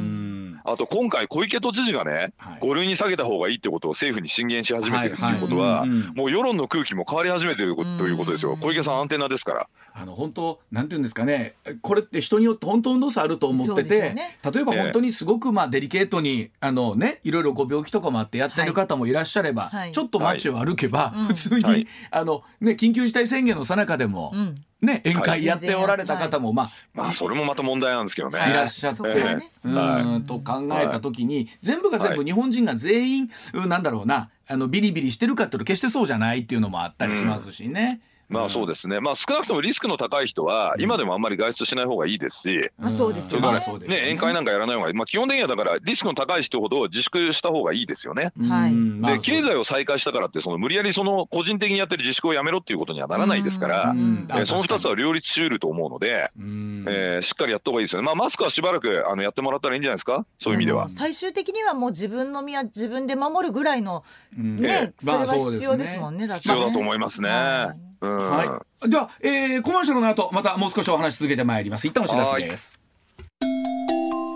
[0.73, 8.57] あと今回小池都知事がね、はい、5類に下げた方がいいってことを政府に進言し始めてるっていうことは、もう世論の空気も変わり始めてるということですよ。
[8.61, 9.69] 小池さんアンテナですから。
[10.01, 11.57] あの本当なんていうんですかね。
[11.83, 28.39] これって人によって本当の差あると思ってて、ね、例えば本当にすごくまあデリケートにあのねいろいろご病気とかもあってやってる方もいらっしゃれば、はい、ちょっと街を歩けば、はい、普通に、はい、あのね緊急事態宣言の最中でも、うん、ね宴会やっておられた方も、まあまあそれもまた問題なんですけどね。
[28.49, 33.31] いらっしゃって、ね、うんと考えた時に、全部が全部日本人が全員、
[33.67, 38.01] なんだろうなあのビリビリしてるかっていうと決してそうじゃないっていうのもあったりしますしね。
[38.03, 48.33] うんまあそうですね、まあ、少なくともリスクの高い人は、今でもあんまり外出しない方がいいですし、うん、そうですね、ね宴会なんかやらない方がいい、まあ、基本的にはだから、リスクの高い人ほど自粛した方がいいですよね。
[48.49, 58.07] はい、で、経済を再開したからって、その無理やりその個人的にやってる自粛をやめろっていうことにはならないですから、えー、その2つは両立しうると思うので、えー、しっかりやった方がいいですよね。
[58.07, 60.89] まあ、マスクはしばらくあのやってもらったらいいんじゃないですか、そういう意味では。
[60.89, 64.05] 最終的にはもう自分の身は自分で守るぐらいの、
[64.37, 66.35] ね、それは必要ですもんね、ね。
[66.35, 67.88] 必要だと思いますね。
[68.01, 68.91] はい。
[68.91, 71.87] では、えー、コマーシャルの後、またもう少しお話し続けてまいります。
[71.87, 72.79] 一旦お知らせです。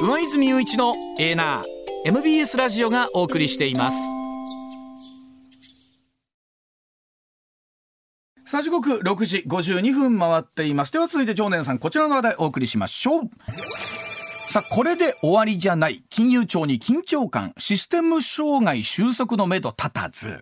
[0.00, 3.96] 上泉雄一のエーナー MBS ラジオがお送りしています。
[8.44, 10.92] さあ時刻6時52分回っています。
[10.92, 13.30] では続いて常念さん、こちらの話題お送りしましょう。
[14.46, 16.02] さあ、これで終わりじゃない。
[16.10, 20.40] 金融庁に緊張感、システム障害収束のめど立たず。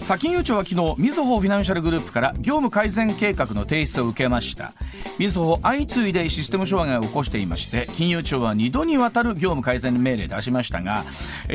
[0.00, 4.72] さあ金融庁は昨日みずほフィナンシャルグループから業務改善計画の提出を受けました。
[5.18, 11.04] みずほ相次いでシステム障害を起こしていまして金融庁は2度にわたる業務改善命令出しましたが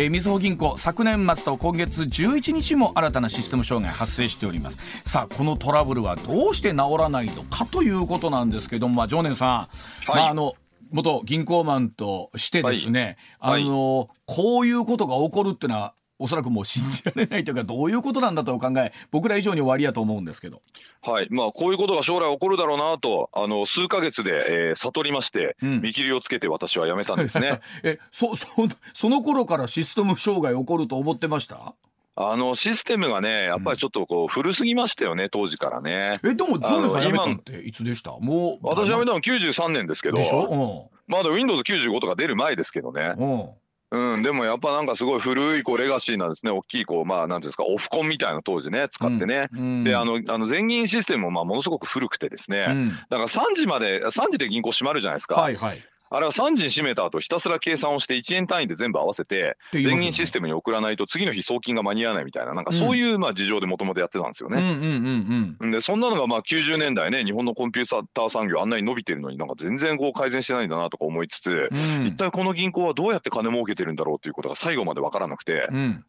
[0.10, 4.78] みずほ銀行昨年末と今月11日も新たなシステム障害発生しております。
[5.04, 9.70] さあこのトラブルはどうして治らないのかということなんですけども、まあ、常念さん、は
[10.14, 10.56] い、まああの
[10.92, 20.62] 元銀行マンとしてですね、はい、あの、こういうことが起こるっていうのはおそらくもう信じられないというか、どういうことなんだとお考え、僕ら以上に終わりやと思うんですけど。
[21.02, 27.62] はい、まあ、こういうことが将来起こるだろうなと、あの、数か月で、えー、悟りまして、うん、見切りをつけて私は辞めたんですね。
[27.84, 28.48] え、そ、そ、
[28.94, 31.76] その頃からシステム障害起こると思ってました？
[32.20, 36.20] あのシステムがね、やっぱりちょっとこう古すぎましたよね、当時からね。
[36.26, 38.10] え、でも、ジョネさん辞めたっていつでした？
[38.20, 38.66] もう。
[38.68, 43.14] 私辞めたの93年ですけど、でしょ、うん、まだ Windows95 とか出る前ですけどね。
[43.20, 43.50] うん
[43.90, 46.52] うん、でもやっぱなんかすごい古いこうレガシーなんですね。
[46.52, 55.36] 大きいこうまあなんていうんですかオフコンみたいな当時ね使ってね、うん、であのあの全銀システムもまあものすごく古くてですね、うん、だから3時まで3時で銀行閉まるじゃないですか。
[55.36, 55.78] はいはい
[56.10, 64.58] あれは3時に閉めた後ひたすら計算をして1円単位で全部合わせて全銀システムに送らないと次の日送金が間に合わないみたいななんかそういうまあ事情でもともとやってたんですよね。
[65.72, 75.68] でそんなのがまあ90年代ね日本のコンピューター産業あんなに伸びてるのになんか全然こう改善してないんだなとか思いつつ、うん、一体この銀行はどうやって金儲けてるんだろうということが最後まで分からなくて。
[75.72, 76.06] うん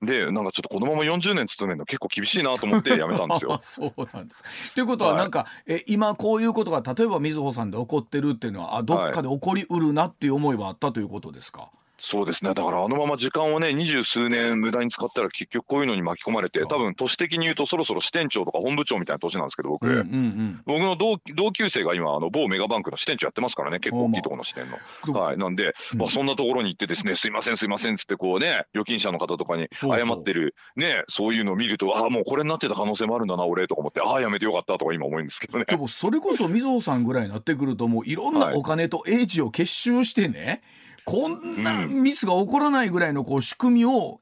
[0.00, 3.58] でなんかちょっとこのまま40年勤めるの結構厳しいなと思って辞めたんですよ。
[3.62, 4.44] そうなんです。
[4.74, 12.54] ということはなんか、はい、え今こういうことが例えばみずほさんで起こってるっていうのはあどっかで起こりうるなっていう思いはあったということですか、はいそうですね。
[12.54, 25.18] だからあのまま時間をね二十数年無駄に使ったら結局こういうのに巻き込まれて多分都市的に言うとそろそろ支店長とか本部長みたいな年なんですけど僕、うんうんうん、僕の同同級生が今あの某メガバンクの支店長やってますからね結構大きいところの支店の。
[25.18, 35.64] はい、なんで、まあ、そんなところに行ってですね、すいませんすいませんっつってこうね預金者の方とかに謝ってるねそういうのを見るとああもうこれになってた可能性もあるんだな俺とか思ってああやめてよかったとか今思うんですけどね。
[35.66, 40.60] でもそれこそみさんぐらいになってくるともういろんなお金と英知を結集してね、はい
[41.10, 44.20] こんなミスが起こらないぐらいのこう仕組みを、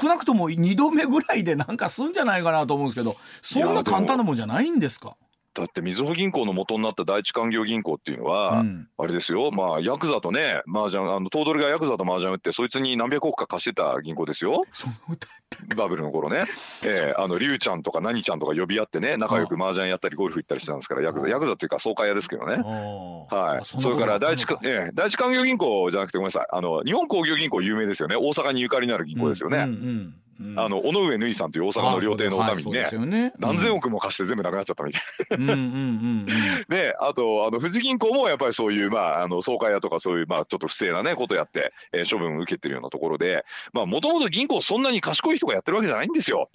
[0.00, 5.16] 少なくとも2度目ぐらいでなんかすんじゃないかなと思うんですけどそんな簡単なもんじゃないんですか？
[5.52, 9.50] だってみずほ銀行の元になった第一勧業銀行っていうのは、うん、あれですよ。
[9.50, 14.62] まあヤクザとね麻雀あの頭取がヤクザと麻雀打ってそいつに何百億か貸してた銀行ですよ。
[15.76, 16.44] バブルの頃ね、
[16.86, 22.56] えー、あのリュウちゃんとか何ちゃんとか呼び合ってね仲良く麻雀やったりゴルフ行ったりしてたんですからヤクザヤクザっていうか総会屋ですけどね。
[22.56, 23.64] はい。
[23.64, 26.46] それから第一,、えー、第一勧業銀行じゃなくてごめんなさい。
[26.50, 28.14] あの日本工業銀行有名ですよね。
[28.16, 29.58] 大阪にゆかりのある銀行ですよね。
[29.58, 30.14] うんうんうん
[30.56, 35.56] あの尾上縫いさんという大阪の料亭の女将にねね、何千億も貸して全部なくなっちゃったみたいな。
[36.68, 46.48] で あとあの富士銀行もやっぱりそういうまああの総会屋とかそういうまあちょっと不正なねことやって、えー、処分を受けてるようなところでまあもともと銀行そんなに賢い人がやってるわけじゃないんですよ。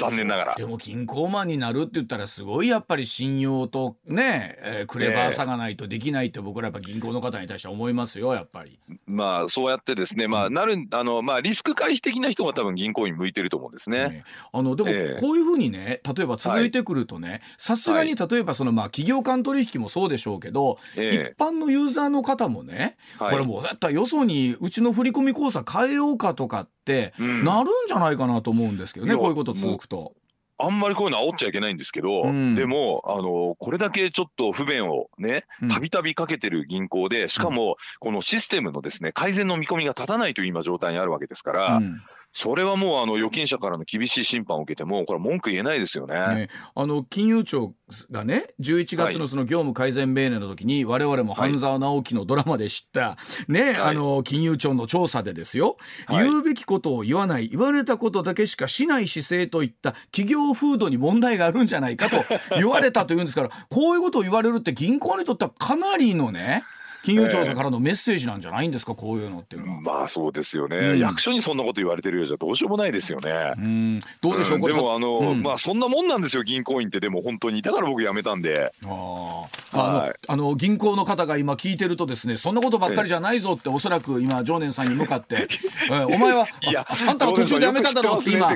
[0.00, 0.54] 残念ながら。
[0.56, 8.78] でも銀行マンになるって言ったらすごいやっぱり信用とね、えー、クレバーさがないとできないって僕らやっぱ銀行の方に対して思いますよやっぱり。
[9.06, 26.79] まあそうやってですねまあなるあのまあリスク回避的な人が多分銀行員向いてると思うんですね、ね、あのでもこういうふうにね例えば続いてくるとねさすがに例えばそのまあ企業間取引もそうでしょうけど、えー、一般のユーザーの方もね、はい、これもうだったらよそにうちの振込口座変えようかとかって
[27.18, 30.14] なるんじゃないかなと思うんですけどね、うん、こういうこと続くと。
[30.62, 41.76] あんまりこういうの煽っちゃいけないんですけど、うん、でもあのこれだけちょっと不便をねたびたびかけてる銀行でしかもこのシステムのですね改善の見込みが立たないという今状態にあるわけですから。
[41.76, 46.14] うんそれはもうあの預金者からの厳しい審判を受けてもこれ文句言えないですよね。
[46.34, 46.48] ね。
[46.74, 47.74] あの金融庁
[48.10, 62.16] がね11月のその業務改善命令の時に、我々も半沢直樹のドラマで知った、ね、はい、あの金融庁の調査でですよ、はい、言うべきことを言わない言われたことだけしかしない姿勢といった企業風土に問題があるんじゃないかと
[62.56, 66.62] 言われたというんですからこういうことを言われるって銀行にとってはかなりのね
[67.02, 69.80] 金融庁さんからのメッセージなんじゃないんですか、こういうのっていうのは。
[69.80, 73.54] まあそうですよね、うん、役所にそんなこと言われてるようじゃどうしようもないですよね。
[73.56, 77.00] うん、どうでしょう、うん、でもあの、うん、まあそんなもんなんですよ銀行員って。
[77.00, 77.62] でも本当に。
[77.62, 78.72] だから僕辞めたんで。
[78.86, 85.46] あああの銀行の方が今聞いてるとですねそんなことばっかりじゃないぞっておそらく今常念さんに向かって
[85.90, 88.48] 「えお前はいやあんたは途中で辞めただろ」って今。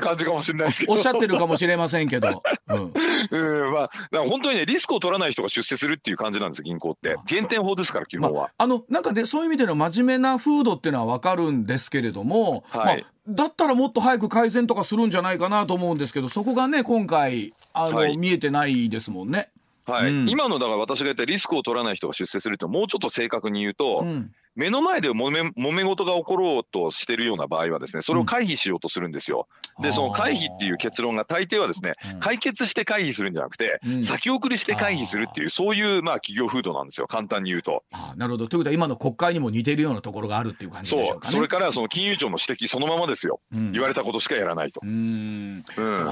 [0.88, 2.42] おっしゃってるかもしれませんけど。
[2.68, 2.92] うん、
[3.30, 3.90] うんまあ
[4.28, 7.16] 本当にねリスクを取らない人が出世するっていう感じなんです銀行って。
[7.26, 8.33] 減点法ですから基本は。
[8.33, 19.50] まあ、あのなんかでそういう意味での真面目な風土っていうのは分かるんですけれども、はい、まあ、だったらもっと早く改善とかするんじゃないかなと思うんですけどそこがね今回あの、はい、見えてないですもんね。
[19.86, 29.48] はい、うん、今のだから私が言ったリスクを取らない人が出世するともうちょっと正確に言うと、うん、目の前で揉め揉め事が起ころうとしてるような場合はですねそれを回避しようとするんですよ。
[29.78, 37.06] うん、でその回避っていう結論が大抵はですね、うん、解決して回避するんじゃなくて、うん、先送りして回避するっていうそういうまあ企業風土なんですよ。
[37.06, 37.84] 簡単に言うと。
[37.92, 38.46] あなるほど。
[38.46, 41.32] ということは今の国会にも似てるようなところがあるっていう感じでしょうか、ね、そう。
[41.32, 44.80] それからその金融庁の指摘そのままですよ、言われたことしかやらないと。
[44.84, 45.64] うん、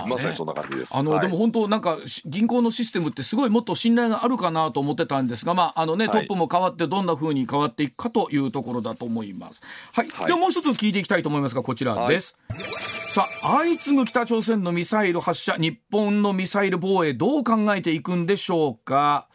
[0.06, 0.90] まさにそんな感じです。
[0.94, 9.60] あの、はい、でも本当なんか銀行のシステムってすごいもっと信頼があるかなと思ってたんですがまああのね、トップも変わってどんなふうに変わっていくかというところだと思います。
[9.92, 12.36] はい、はい、ではもう一つ聞いていきたいと思いますがこちらです。
[12.48, 19.28] はい、さあ相次ぐ北朝鮮のミサイル発射日本のミサイル防衛どう考えていくんでしょうか？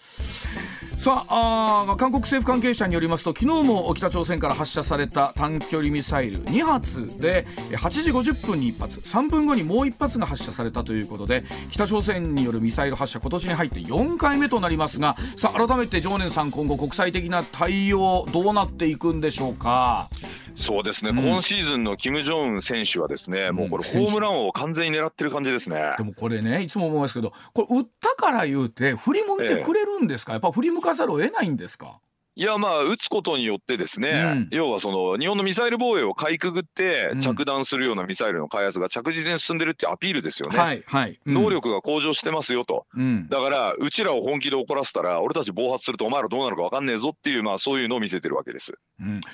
[1.08, 20.10] さああ韓国政府関係者によりますと昨日も北朝鮮から発射された短距離ミサイル2発で8時50分に1発3分後にもう1発が発射されたということで北朝鮮によるミサイル発射今年に入って4回目となりますがさあ改めて常念さん今後国際的な対応どうなっていくんでしょうか？
[20.58, 25.93] そうですね、うん、今シーズンのキム・ジョンウン選手はですね、もうこれ、ホームランを完全に狙ってる感じですね。
[26.00, 32.01] でもこれね、いつも思いますけど、これ、打ったから言うて、振り向いてくれるんですか、ええ、やっぱ振り向かざるを得ないんですか？
[32.36, 41.19] いやまあ撃つことによってですね、うん、要はその日本のミサイル防衛をかいくぐって着弾するようなミサイルの開発が着実に進んでるってアピールですよね、はいはい。
[41.25, 48.77] うん、能力が向上してますよと、うん、だからうちらを本気で怒らせたら俺たち暴発するとお前らどうなるか分かんねえぞっていうまあそういうのを見せてるわけです、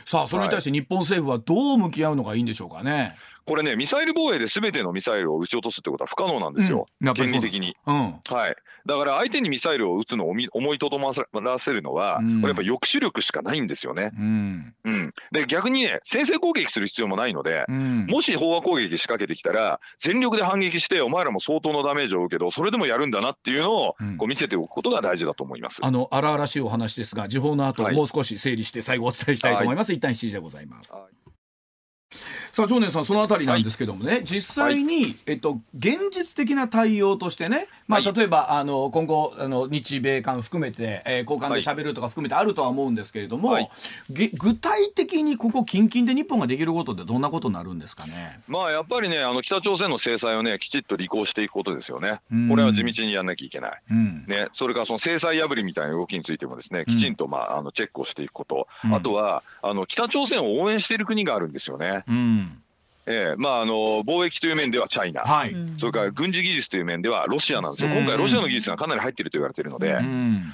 [0.06, 3.16] さあそれに対して日本政府はどう向き合うのがいいんでしょうかね？
[3.46, 8.56] これねミサイル防衛で全てのミサイルを撃ち落とすってことは不可能なんですよ、原理的に、はい。
[8.86, 14.12] だから相手にミサイルを撃つのを思いとどまらせるのは、これやっぱ抑止力しかないんですよね。
[14.18, 25.80] うん、うん、で逆にね先制攻撃する必要もないので、うん、もし飽和攻撃仕掛けてきたら全力で反撃してお前らも相当のダメージを受けどそれでもやるんだなっていうのをこう見せておくことが大事だと思います。
[25.82, 29.90] あの荒々しいお話ですが時報の後、はい、もう少し整理して最後お伝えしたいと思います。
[29.90, 30.94] はい、一旦7時でございます。
[30.94, 31.23] はい
[32.52, 43.70] さあ常念さんそのあたりなんですけどもね、はい、実際に、はい、えっと、現実的な対応としてね、まあ、例えば、あの今後あの日米韓含めて、えー、交換でしゃべるとか含めてあるとは思うんですけれども、
[44.10, 48.40] 具体的にここ近々で日本ができることってどんなことになるんですかね？
[48.48, 52.22] まあやっぱりねあの北朝鮮の制裁をねきちっと履行していくことですよね。
[52.50, 53.82] これは地道にやんなきゃいけない。
[53.90, 54.48] うん、ね。
[54.54, 62.03] それからその制裁破りみたいな動きについてもですねきちんとまああのチェックをしていくこと、うん、あとはあの北朝鮮を応援している国があるんですよね。
[62.08, 62.60] うん。
[63.06, 70.00] えーまあ、あの貿易という面ではチャイナ、はい、それから軍事技術という面ではロシアなんですよ、今回、ロシアの技術がかなり入っていると言われているので,、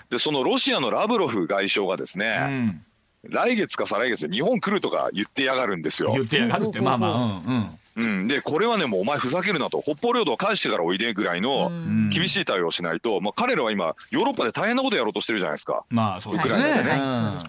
[0.09, 2.81] でそのロシアのラブロフ外相がですね、
[3.23, 6.11] 来月か再来月日本来るとか言ってやがるんですよ。
[6.13, 6.81] 言ってやがるって。
[6.81, 11.69] まあまあ、うんうんうん、でこれはねもうお前ふざけるなと北方領土を返してからおいでぐらいの
[12.09, 15.83] 厳しい対応をしないと、まあ、彼らは今ヨーロッパで大変なことやろうとしてるじゃないですか。
[15.89, 16.83] まあそうですね。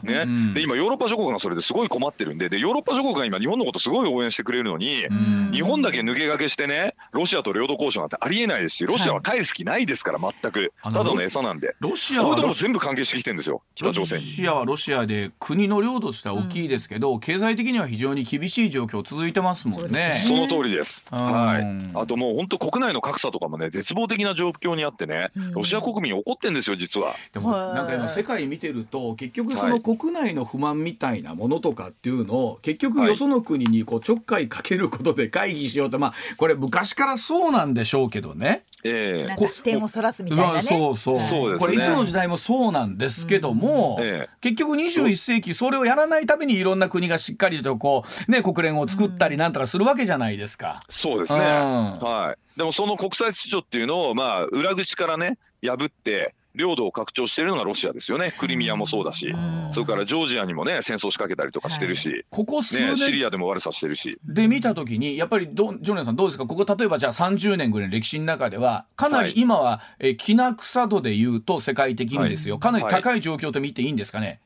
[0.02, 5.06] ね、ね、で今ヨーロッパ諸国がそれですごい困ってるんででヨーロッパ諸国が今日本のことすごい応援してくれるのに
[5.52, 10.72] 日本だけ抜け駆けしてねロシアと領土交渉なんてありえないですしロシアは返す気ないですから全く。
[10.82, 11.74] ただの餌なんで。
[11.80, 14.24] ロシアはこも全部関係してきてるんですよ北朝鮮に。
[14.24, 20.20] ロシアはロシアで国の領土としては大きいですけど、経済的には非常に厳しい状況続いてますもんね。
[20.26, 21.04] その通りです。
[21.10, 27.14] はい、あともう本当国内の格差とかもね絶望的な状況にあってね、ロシア国民怒ってんですよ実は。
[27.32, 35.98] でもなんか今世界見てると結局その国内の不満みたいなものとかっていうのを結局よその国にこうちょっかいかけることで会議しようと。
[35.98, 38.64] まあこれ昔からそうなんでしょうけどね。
[38.82, 40.62] えー、なんか視点をそらすみたいなね。
[40.62, 50.80] そうそうそう、ね、これいつの時代もそうなんですけども、うんえー、結局21世紀それをやらないためにいろんな国がしっかりとこうね国連を作ったりなんとかするわけじゃないですか。
[50.88, 51.40] うん、そうですね。
[51.40, 52.58] はい。
[52.58, 58.32] でもその国際秩序っていうのをまあ裏口からね破って領土を拡張しているのがロシアですよね。
[58.38, 59.34] クリミアもそうだし、
[59.72, 64.18] それからジョージアにもね戦争仕掛けたりとかしてるし、はい、ここ数年、ね、シリアでも悪さしてるし。
[64.24, 66.46] で見た時にやっぱりどジョネさんどうですか？
[66.46, 74.40] ここ例えばじゃあ30年ぐらいの歴史の中ではかなり今は、はい、えきな臭度でいうと世界的にですよ、かなり高い状況と見ていいんですかね、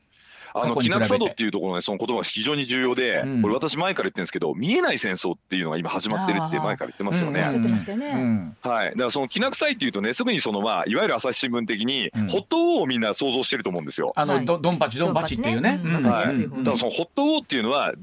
[0.57, 7.41] あのきな臭度っていうところの、ね、その言葉が非常に重要で、うん、これ私前から言ってるんですけど見えない戦争っていうのが今始まってるって前から言ってますよね。
[8.61, 8.89] はい。
[8.91, 14.13] だからそのきな臭いっていうとねすぐにそのまあいわゆる朝日新聞的に、うん、ホットウォーをみんな想像してると思うんですよ。
[14.15, 15.55] あの、ドンパチドンパチってい。
[15.55, 15.79] うね。
[15.83, 16.41] はい。
[16.41, 17.93] だからそのホットウォーっていうのは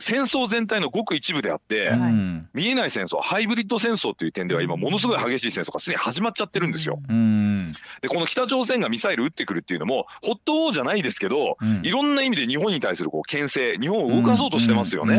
[0.00, 2.12] 戦争全体のごく一部であって、はい、
[2.54, 6.98] 見えない戦争ハイブリッド戦争っていう点では今ものすごい激しい戦争がすでに始まっちゃってるんですよ。
[8.00, 15.18] でこの北朝鮮がミサイル撃ってくるっていうのもホットウォーじゃないですけど、うん、いろんな意味で日本に対するこう牽制日本を動かそうとしてますよね。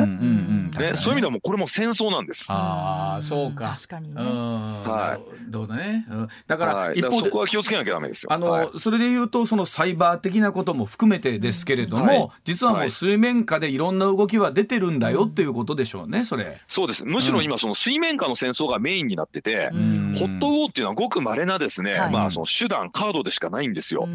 [0.79, 2.45] ねそういう意味ではもうこれも戦争なんです。
[2.49, 3.73] ああそうか。
[3.75, 4.21] 確かにね。
[4.21, 5.51] はい。
[5.51, 6.05] どうだね。
[6.47, 8.33] だから、はい、一方そこは気をつけなきゃダメですよ。
[8.33, 16.23] あの、はい、それで言うとそのサイバー的なことも含めてですけれども、はい、実はもう水面下でいろんな動きは出てるんだよっていうことでしょうね。
[16.23, 16.59] それ。
[16.67, 17.05] そうです。
[17.05, 24.07] むしろ今その水面下の戦争がメインになってて、ホットウォーっていうのはごく稀なですね、まあその手段カードでしかないんですよ。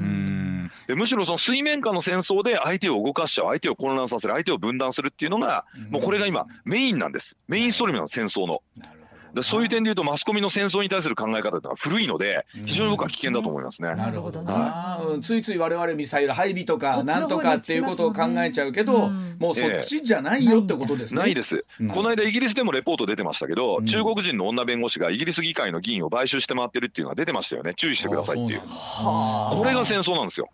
[0.86, 7.36] でむしろその水面下の戦争で相手を動かしちゃう相手を混乱させる相手を分断するっていうのがもうこれが今メインなんです。
[7.48, 8.62] メインストリームの戦争の。
[8.76, 9.05] で
[9.42, 13.94] そういう点でいうとマスコミの戦争に対する考え方というのは古いので非常に僕は危険だと思いますね。
[13.94, 19.08] なるほどね、はい、ついつい我々ミサイル配備とかなんとかっていうことを考えちゃうけど、
[19.38, 21.20] もうそっちじゃないよってことですね。
[21.20, 21.64] ないです。
[21.92, 27.74] この間イギリスでもレポート出てましたけど、中国人の女弁護士がイギリス議会の議員を買収して回ってるっていうのが出てましたよね。
[27.74, 28.60] 注意してくださいっていう。
[28.60, 30.48] これが戦争なんですよ。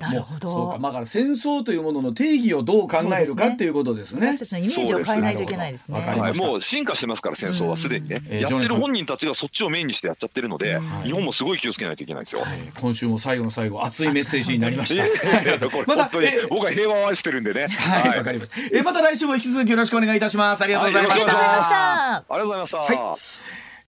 [0.00, 0.48] なるほど。
[0.48, 4.26] そうか、まあ、から戦争というものの定義をどう考えるかっていうことですね。
[4.26, 6.00] 私たちのイメージを変えないといけないですね。
[6.00, 12.42] はい、もう進化してますから戦争はすでにね、やってる本人たちがそっちをメインにしてやっちゃってるので、日本もすごい気をつけないといけないですよ。
[12.80, 15.04] 今週も最後の最後熱いメッセージになりました。
[15.86, 16.10] また
[16.48, 17.68] 僕は平和を愛してるんでね。
[17.68, 18.56] はい、わかりました。
[18.72, 20.62] えまた来週も引き続きよろしくお願いいたします。
[20.62, 21.22] ありがとうございました。
[21.22, 22.14] ありがとうございました。
[22.14, 22.78] ありがとうございました。
[22.78, 23.16] は
[23.64, 23.67] い